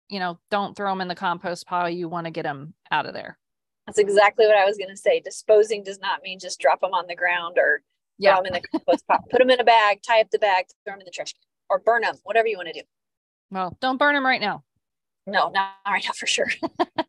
[0.09, 1.89] you know, don't throw them in the compost pile.
[1.89, 3.37] You want to get them out of there.
[3.85, 5.19] That's exactly what I was going to say.
[5.19, 7.81] Disposing does not mean just drop them on the ground or
[8.17, 8.35] yeah.
[8.35, 9.23] throw them in the compost pile.
[9.29, 11.33] Put them in a bag, tie up the bag, throw them in the trash
[11.69, 12.81] or burn them, whatever you want to do.
[13.49, 14.63] Well, don't burn them right now.
[15.25, 16.49] No, not right now for sure.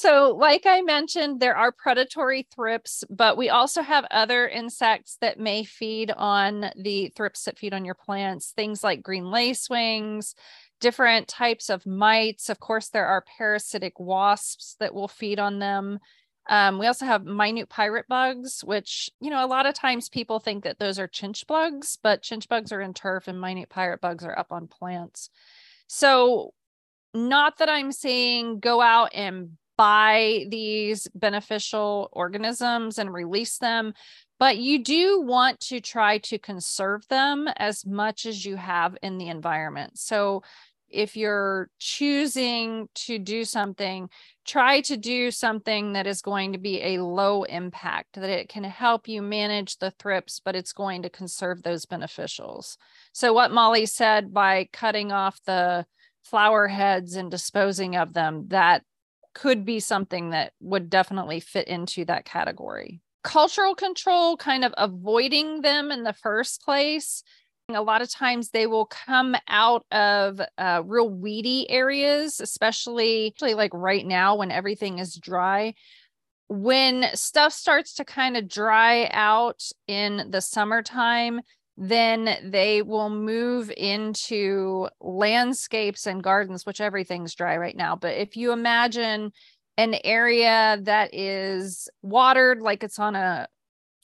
[0.00, 5.38] So, like I mentioned, there are predatory thrips, but we also have other insects that
[5.38, 10.32] may feed on the thrips that feed on your plants, things like green lacewings,
[10.80, 12.48] different types of mites.
[12.48, 15.98] Of course, there are parasitic wasps that will feed on them.
[16.48, 20.40] Um, we also have minute pirate bugs, which, you know, a lot of times people
[20.40, 24.00] think that those are chinch bugs, but chinch bugs are in turf and minute pirate
[24.00, 25.30] bugs are up on plants.
[25.86, 26.52] So,
[27.12, 33.94] not that I'm saying go out and buy these beneficial organisms and release them,
[34.38, 39.18] but you do want to try to conserve them as much as you have in
[39.18, 39.98] the environment.
[39.98, 40.42] So,
[40.90, 44.08] if you're choosing to do something,
[44.46, 48.64] try to do something that is going to be a low impact, that it can
[48.64, 52.76] help you manage the thrips, but it's going to conserve those beneficials.
[53.12, 55.86] So, what Molly said by cutting off the
[56.24, 58.82] flower heads and disposing of them, that
[59.34, 63.00] could be something that would definitely fit into that category.
[63.22, 67.22] Cultural control, kind of avoiding them in the first place
[67.76, 73.72] a lot of times they will come out of uh, real weedy areas, especially like
[73.74, 75.74] right now when everything is dry.
[76.48, 81.40] When stuff starts to kind of dry out in the summertime,
[81.76, 87.96] then they will move into landscapes and gardens, which everything's dry right now.
[87.96, 89.32] But if you imagine
[89.76, 93.48] an area that is watered like it's on a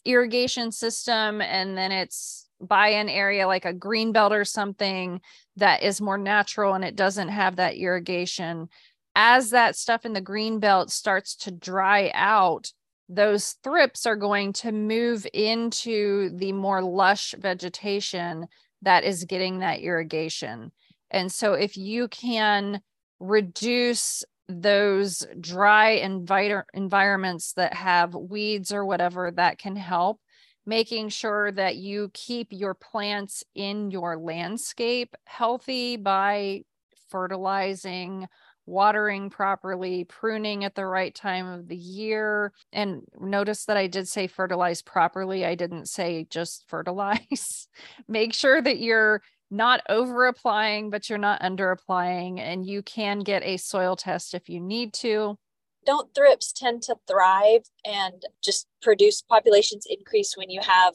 [0.07, 5.21] irrigation system and then it's by an area like a green belt or something
[5.57, 8.69] that is more natural and it doesn't have that irrigation.
[9.15, 12.73] As that stuff in the green belt starts to dry out
[13.09, 18.47] those thrips are going to move into the more lush vegetation
[18.83, 20.73] that is getting that irrigation.
[21.11, 22.81] And so if you can
[23.21, 30.21] reduce those dry envir- environments that have weeds or whatever that can help
[30.67, 36.63] making sure that you keep your plants in your landscape healthy by
[37.09, 38.27] fertilizing,
[38.67, 42.53] watering properly, pruning at the right time of the year.
[42.73, 45.47] And notice that I did say fertilize properly.
[45.47, 47.69] I didn't say just fertilize.
[48.09, 52.41] Make sure that you're not over applying, but you're not under applying.
[52.41, 55.39] And you can get a soil test if you need to
[55.87, 60.95] don't thrips tend to thrive and just produce populations increase when you have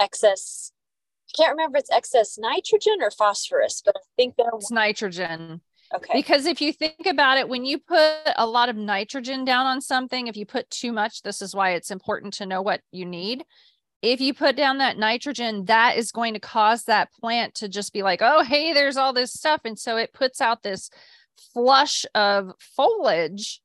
[0.00, 0.72] excess
[1.30, 5.60] I can't remember if it's excess nitrogen or phosphorus, but I think they're It's nitrogen.
[5.94, 6.12] okay.
[6.14, 9.80] Because if you think about it, when you put a lot of nitrogen down on
[9.80, 13.04] something, if you put too much, this is why it's important to know what you
[13.06, 13.44] need.
[14.02, 17.92] If you put down that nitrogen, that is going to cause that plant to just
[17.92, 19.60] be like, oh, hey, there's all this stuff.
[19.64, 20.90] And so it puts out this
[21.52, 23.60] flush of foliage.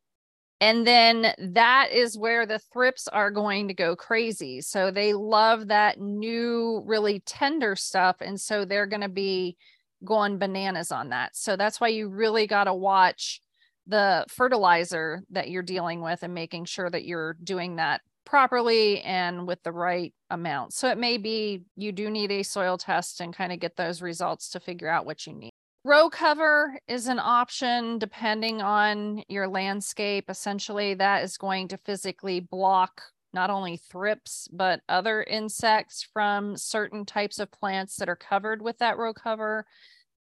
[0.65, 4.61] And then that is where the thrips are going to go crazy.
[4.61, 8.15] So they love that new, really tender stuff.
[8.19, 9.57] And so they're going to be
[10.03, 11.35] going bananas on that.
[11.35, 13.41] So that's why you really got to watch
[13.85, 19.45] the fertilizer that you're dealing with and making sure that you're doing that properly and
[19.45, 20.73] with the right amount.
[20.73, 24.01] So it may be you do need a soil test and kind of get those
[24.01, 25.51] results to figure out what you need.
[25.85, 30.31] Row cover is an option depending on your landscape.
[30.31, 37.05] Essentially, that is going to physically block not only thrips, but other insects from certain
[37.05, 39.67] types of plants that are covered with that row cover.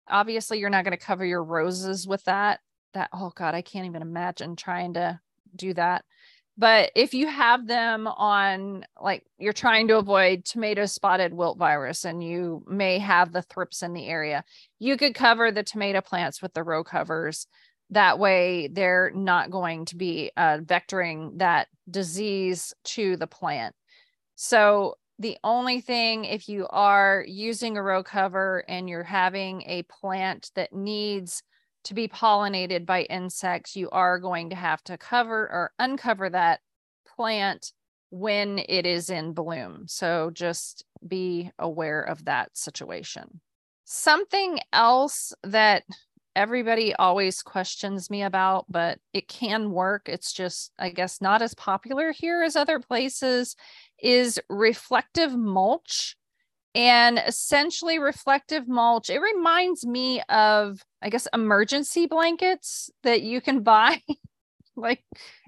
[0.07, 2.61] Obviously, you're not going to cover your roses with that.
[2.93, 5.19] That, oh God, I can't even imagine trying to
[5.53, 6.05] do that.
[6.59, 12.03] But if you have them on, like you're trying to avoid tomato spotted wilt virus
[12.03, 14.43] and you may have the thrips in the area,
[14.77, 17.47] you could cover the tomato plants with the row covers.
[17.91, 23.73] That way, they're not going to be uh, vectoring that disease to the plant.
[24.35, 29.83] So, the only thing, if you are using a row cover and you're having a
[29.83, 31.41] plant that needs
[31.85, 36.59] to be pollinated by insects, you are going to have to cover or uncover that
[37.15, 37.73] plant
[38.11, 39.83] when it is in bloom.
[39.87, 43.41] So just be aware of that situation.
[43.85, 45.83] Something else that
[46.35, 50.07] everybody always questions me about, but it can work.
[50.07, 53.55] It's just, I guess, not as popular here as other places,
[54.01, 56.15] is reflective mulch.
[56.75, 63.63] And essentially, reflective mulch, it reminds me of, I guess, emergency blankets that you can
[63.63, 64.01] buy,
[64.75, 65.03] like,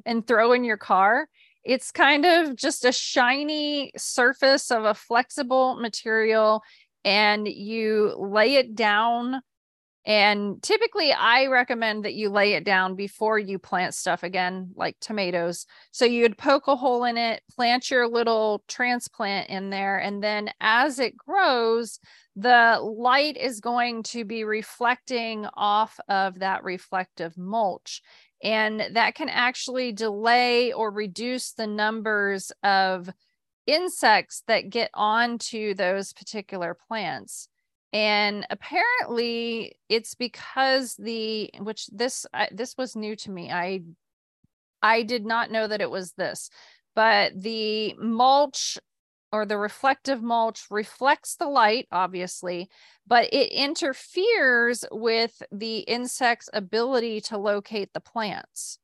[0.05, 1.27] and throw in your car.
[1.63, 6.63] It's kind of just a shiny surface of a flexible material,
[7.05, 9.41] and you lay it down
[10.05, 14.97] and typically, I recommend that you lay it down before you plant stuff again, like
[14.99, 15.67] tomatoes.
[15.91, 19.99] So you'd poke a hole in it, plant your little transplant in there.
[19.99, 21.99] And then as it grows,
[22.35, 28.01] the light is going to be reflecting off of that reflective mulch.
[28.43, 33.07] And that can actually delay or reduce the numbers of
[33.67, 37.49] insects that get onto those particular plants
[37.93, 43.51] and apparently it's because the which this this was new to me.
[43.51, 43.81] I
[44.81, 46.49] i did not know that it was this
[46.95, 48.77] but the mulch
[49.31, 52.69] or the reflective mulch reflects the light obviously
[53.07, 58.79] but it interferes with the insect's ability to locate the plants.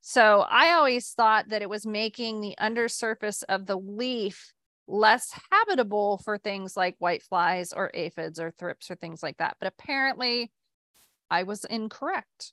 [0.00, 4.52] So i always thought that it was making the undersurface of the leaf
[4.86, 9.56] less habitable for things like white flies or aphids or thrips or things like that.
[9.60, 10.50] But apparently,
[11.30, 12.52] I was incorrect.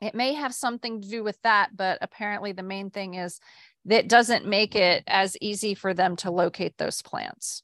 [0.00, 3.40] It may have something to do with that, but apparently, the main thing is
[3.84, 7.62] that doesn't make it as easy for them to locate those plants.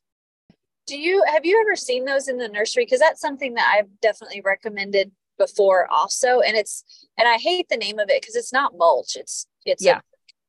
[0.87, 2.85] Do you have you ever seen those in the nursery?
[2.85, 6.41] Because that's something that I've definitely recommended before, also.
[6.41, 6.85] And it's
[7.19, 9.17] and I hate the name of it because it's not mulch.
[9.17, 9.99] It's it's yeah.
[9.99, 10.01] a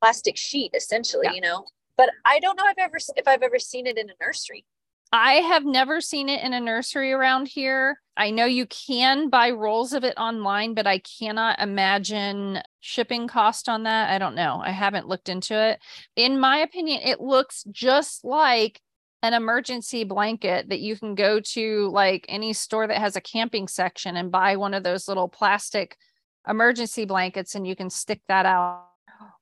[0.01, 1.25] plastic sheet essentially.
[1.25, 1.33] Yeah.
[1.33, 1.65] You know,
[1.97, 4.65] but I don't know if I've ever if I've ever seen it in a nursery.
[5.11, 8.01] I have never seen it in a nursery around here.
[8.17, 13.69] I know you can buy rolls of it online, but I cannot imagine shipping cost
[13.69, 14.09] on that.
[14.09, 14.61] I don't know.
[14.61, 15.79] I haven't looked into it.
[16.17, 18.81] In my opinion, it looks just like
[19.23, 23.67] an emergency blanket that you can go to like any store that has a camping
[23.67, 25.97] section and buy one of those little plastic
[26.47, 28.86] emergency blankets and you can stick that out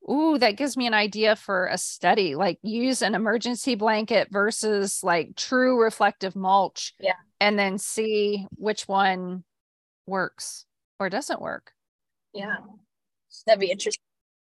[0.09, 2.35] Ooh, that gives me an idea for a study.
[2.35, 6.93] Like use an emergency blanket versus like true reflective mulch.
[6.99, 7.13] Yeah.
[7.39, 9.43] And then see which one
[10.05, 10.65] works
[10.99, 11.71] or doesn't work.
[12.33, 12.57] Yeah.
[13.45, 14.01] That'd be interesting.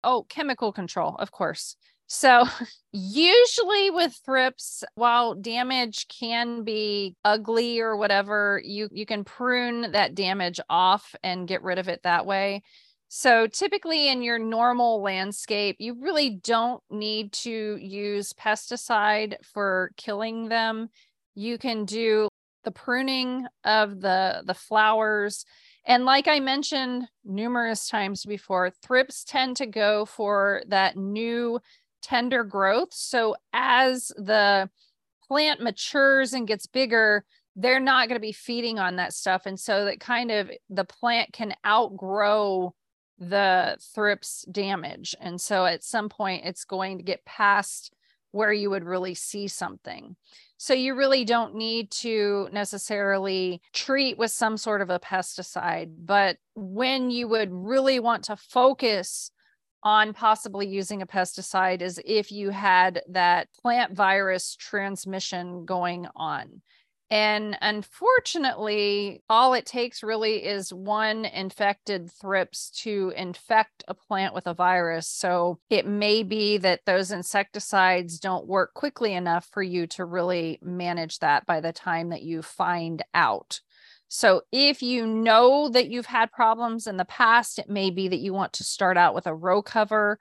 [0.03, 1.77] Oh, chemical control, of course.
[2.07, 2.45] So,
[2.93, 10.15] usually with thrips, while damage can be ugly or whatever, you you can prune that
[10.15, 12.63] damage off and get rid of it that way.
[13.09, 20.49] So typically in your normal landscape, you really don't need to use pesticide for killing
[20.49, 20.89] them.
[21.35, 22.29] You can do
[22.65, 25.45] the pruning of the, the flowers.
[25.87, 31.61] And like I mentioned numerous times before, thrips tend to go for that new
[32.03, 32.93] tender growth.
[32.93, 34.71] So as the
[35.29, 37.25] plant matures and gets bigger,
[37.57, 39.47] they're not going to be feeding on that stuff.
[39.47, 42.75] And so that kind of the plant can outgrow
[43.19, 45.15] the thrips damage.
[45.21, 47.93] And so at some point, it's going to get past
[48.33, 50.17] where you would really see something.
[50.57, 55.93] So you really don't need to necessarily treat with some sort of a pesticide.
[55.99, 59.31] But when you would really want to focus
[59.85, 66.63] on possibly using a pesticide is if you had that plant virus transmission going on.
[67.15, 74.49] And unfortunately, all it takes really is one infected thrips to infect a plant with
[74.49, 75.07] a virus.
[75.07, 80.59] So it may be that those insecticides don't work quickly enough for you to really
[80.61, 83.61] manage that by the time that you find out.
[84.09, 88.19] So if you know that you've had problems in the past, it may be that
[88.19, 90.19] you want to start out with a row cover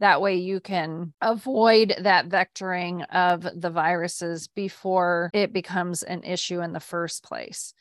[0.00, 6.60] that way you can avoid that vectoring of the viruses before it becomes an issue
[6.60, 7.72] in the first place.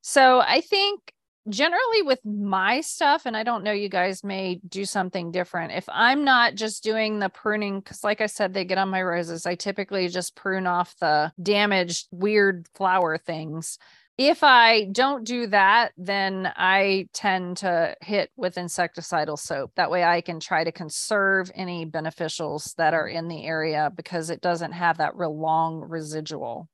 [0.00, 1.12] So I think
[1.48, 5.72] generally with my stuff, and I don't know, you guys may do something different.
[5.72, 9.02] If I'm not just doing the pruning, because like I said, they get on my
[9.02, 13.78] roses, I typically just prune off the damaged, weird flower things
[14.18, 19.70] if I don't do that, then I tend to hit with insecticidal soap.
[19.76, 24.28] That way I can try to conserve any beneficials that are in the area because
[24.28, 26.68] it doesn't have that real long residual.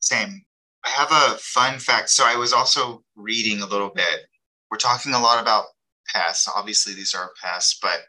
[0.00, 0.42] Same.
[0.82, 2.08] I have a fun fact.
[2.08, 4.26] So I was also reading a little bit.
[4.70, 5.66] We're talking a lot about
[6.08, 6.48] pests.
[6.48, 8.04] Obviously, these are pests, but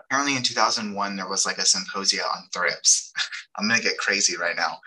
[0.00, 3.12] apparently in 2001, there was like a symposia on thrips.
[3.56, 4.78] I'm going to get crazy right now.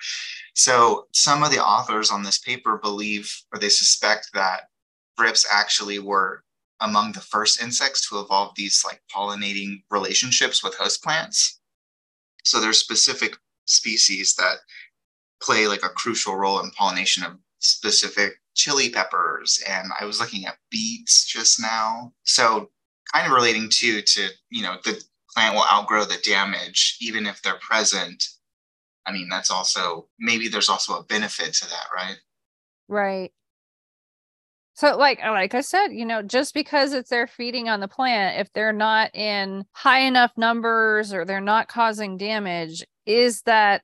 [0.58, 4.70] So some of the authors on this paper believe or they suspect that
[5.16, 6.44] thrips actually were
[6.82, 11.60] among the first insects to evolve these like pollinating relationships with host plants.
[12.44, 14.58] So there's specific species that
[15.44, 20.48] play like a crucial role in pollination of specific chili peppers and I was looking
[20.48, 22.14] at beets just now.
[22.24, 22.72] So
[23.14, 25.00] kind of relating to to you know the
[25.36, 28.28] plant will outgrow the damage even if they're present
[29.08, 32.18] I mean, that's also maybe there's also a benefit to that, right?
[32.90, 33.32] Right.
[34.74, 37.88] So like uh, like I said, you know, just because it's they're feeding on the
[37.88, 43.82] plant, if they're not in high enough numbers or they're not causing damage, is that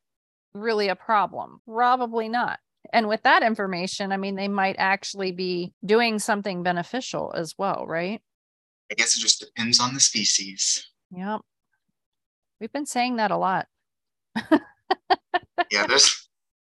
[0.53, 1.61] really a problem?
[1.65, 2.59] Probably not.
[2.91, 7.85] And with that information, I mean, they might actually be doing something beneficial as well,
[7.87, 8.21] right?
[8.91, 10.91] I guess it just depends on the species.
[11.09, 11.41] Yep.
[12.59, 13.65] We've been saying that a lot.
[15.71, 16.29] yeah, there's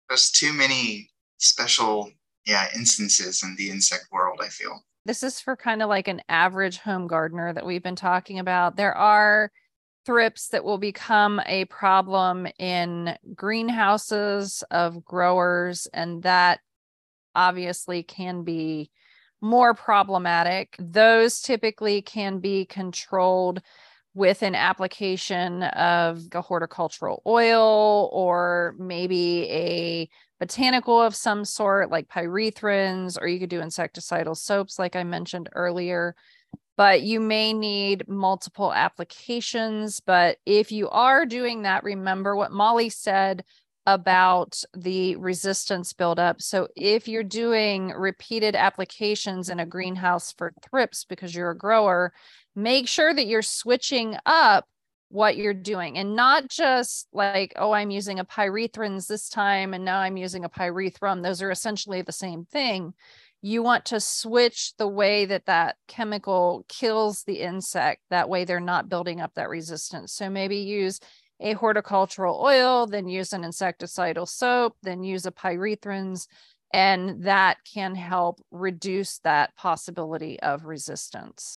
[0.08, 2.10] there's too many special
[2.46, 4.40] yeah instances in the insect world.
[4.42, 7.96] I feel this is for kind of like an average home gardener that we've been
[7.96, 8.76] talking about.
[8.76, 9.50] There are
[10.04, 16.60] thrips that will become a problem in greenhouses of growers, and that
[17.34, 18.90] obviously can be
[19.40, 20.74] more problematic.
[20.78, 23.62] Those typically can be controlled
[24.16, 30.08] with an application of a horticultural oil or maybe a
[30.40, 35.50] botanical of some sort like pyrethrins or you could do insecticidal soaps like i mentioned
[35.54, 36.14] earlier
[36.78, 42.88] but you may need multiple applications but if you are doing that remember what molly
[42.88, 43.44] said
[43.88, 46.42] about the resistance buildup.
[46.42, 52.12] So, if you're doing repeated applications in a greenhouse for thrips because you're a grower,
[52.56, 54.66] make sure that you're switching up
[55.08, 59.84] what you're doing and not just like, oh, I'm using a pyrethrins this time and
[59.84, 61.22] now I'm using a pyrethrum.
[61.22, 62.94] Those are essentially the same thing.
[63.42, 68.02] You want to switch the way that that chemical kills the insect.
[68.10, 70.12] That way they're not building up that resistance.
[70.12, 70.98] So maybe use
[71.38, 76.26] a horticultural oil, then use an insecticidal soap, then use a pyrethrins,
[76.72, 81.58] and that can help reduce that possibility of resistance.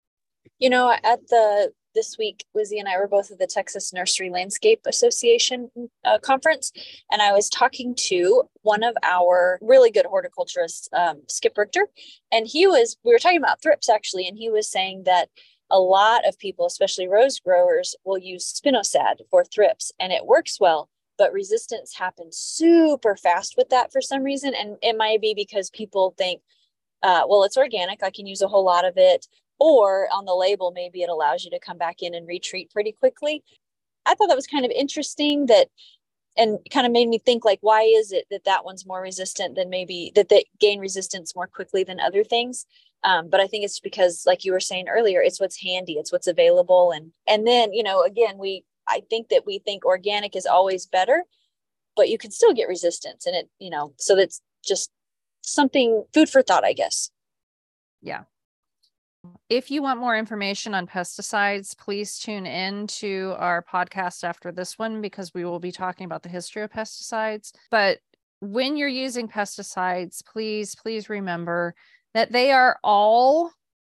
[0.59, 4.31] You know, at the this week, Lizzie and I were both at the Texas Nursery
[4.31, 5.71] Landscape Association
[6.05, 6.71] uh, conference,
[7.11, 11.89] and I was talking to one of our really good horticulturists, um, Skip Richter,
[12.31, 15.29] and he was we were talking about thrips actually, and he was saying that
[15.71, 20.59] a lot of people, especially rose growers, will use spinosad for thrips, and it works
[20.61, 20.89] well.
[21.19, 25.71] But resistance happens super fast with that for some reason, and it might be because
[25.71, 26.41] people think,
[27.03, 28.03] uh, well, it's organic.
[28.03, 29.27] I can use a whole lot of it
[29.59, 32.93] or on the label maybe it allows you to come back in and retreat pretty
[32.93, 33.43] quickly.
[34.05, 35.69] I thought that was kind of interesting that
[36.37, 39.55] and kind of made me think like why is it that that one's more resistant
[39.57, 42.67] than maybe that they gain resistance more quickly than other things?
[43.05, 46.13] Um, but i think it's because like you were saying earlier it's what's handy it's
[46.13, 46.93] what's available.
[46.93, 50.87] And and then you know again we i think that we think organic is always
[50.87, 51.25] better
[51.97, 54.91] but you can still get resistance and it you know so that's just
[55.43, 57.11] something food for thought i guess.
[58.03, 58.25] Yeah
[59.49, 64.79] if you want more information on pesticides, please tune in to our podcast after this
[64.79, 67.53] one because we will be talking about the history of pesticides.
[67.71, 67.99] But
[68.41, 71.75] when you're using pesticides, please, please remember
[72.15, 73.53] that they are all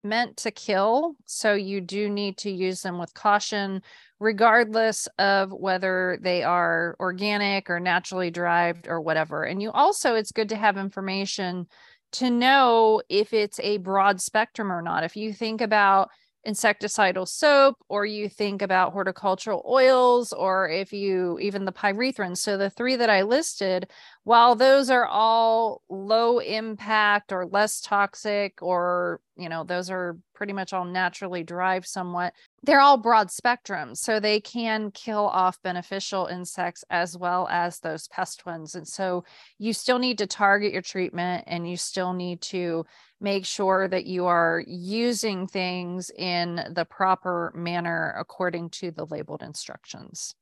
[0.05, 1.15] meant to kill.
[1.27, 3.83] So you do need to use them with caution,
[4.21, 9.45] regardless of whether they are organic or naturally derived or whatever.
[9.45, 11.67] And you also, it's good to have information
[12.13, 15.05] to know if it's a broad spectrum or not.
[15.05, 16.09] If you think about
[16.47, 22.57] insecticidal soap or you think about horticultural oils or if you even the pyrethrin so
[22.57, 23.91] the three that i listed
[24.29, 30.53] while those are all low impact or less toxic or you know those are pretty
[30.53, 36.27] much all naturally derived somewhat they're all broad spectrum so they can kill off beneficial
[36.27, 39.25] insects as well as those pest ones and so
[39.57, 42.85] you still need to target your treatment and you still need to
[43.23, 49.43] make sure that you are using things in the proper manner according to the labeled
[49.43, 50.35] instructions.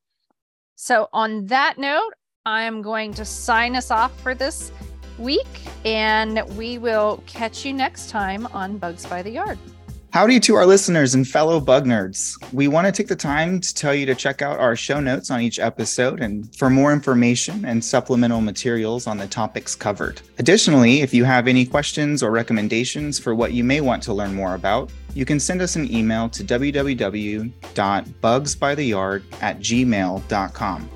[0.75, 2.13] So, on that note,
[2.47, 4.71] I'm going to sign us off for this
[5.19, 5.49] week,
[5.85, 9.59] and we will catch you next time on Bugs by the Yard.
[10.13, 12.37] Howdy to our listeners and fellow bug nerds.
[12.53, 15.33] We want to take the time to tell you to check out our show notes
[15.33, 20.21] on each episode and for more information and supplemental materials on the topics covered.
[20.39, 24.33] Additionally, if you have any questions or recommendations for what you may want to learn
[24.33, 30.91] more about, you can send us an email to www.bugsbytheyard at gmail.com.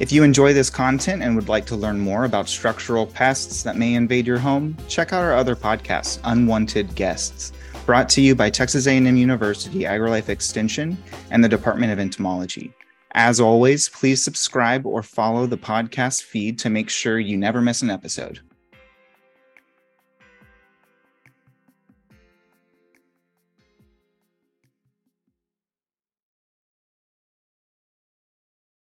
[0.00, 3.76] If you enjoy this content and would like to learn more about structural pests that
[3.76, 7.52] may invade your home, check out our other podcast, Unwanted Guests
[7.86, 10.96] brought to you by Texas A&M University AgriLife Extension
[11.30, 12.72] and the Department of Entomology.
[13.12, 17.82] As always, please subscribe or follow the podcast feed to make sure you never miss
[17.82, 18.40] an episode.